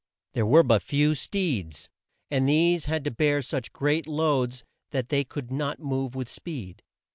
There 0.33 0.47
were 0.47 0.63
but 0.63 0.81
few 0.81 1.13
steeds, 1.13 1.87
and 2.31 2.49
these 2.49 2.85
had 2.85 3.03
to 3.03 3.11
bear 3.11 3.43
such 3.43 3.71
great 3.71 4.07
loads 4.07 4.63
that 4.89 5.09
they 5.09 5.23
could 5.23 5.51
not 5.51 5.79
move 5.79 6.15
with 6.15 6.27
speed. 6.27 6.81